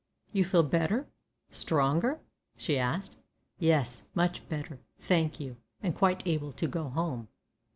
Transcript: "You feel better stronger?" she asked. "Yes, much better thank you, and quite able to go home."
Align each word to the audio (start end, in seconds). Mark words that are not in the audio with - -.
"You 0.33 0.43
feel 0.45 0.63
better 0.63 1.05
stronger?" 1.51 2.19
she 2.57 2.79
asked. 2.79 3.17
"Yes, 3.59 4.01
much 4.15 4.49
better 4.49 4.79
thank 4.99 5.39
you, 5.39 5.57
and 5.83 5.93
quite 5.95 6.25
able 6.25 6.53
to 6.53 6.67
go 6.67 6.89
home." 6.89 7.27